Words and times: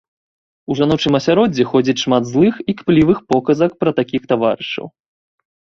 У 0.71 0.77
жаночым 0.79 1.17
асяроддзі 1.19 1.67
ходзіць 1.73 1.97
шмат 2.05 2.23
злых 2.31 2.55
і 2.73 2.77
кплівых 2.81 3.17
показак 3.35 3.71
пра 3.83 3.91
такіх 4.03 4.21
таварышаў. 4.35 4.85